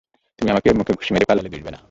[0.39, 1.79] তুমি আমাকে মুখে ঘুষি মেরে পালালে দুষবে না।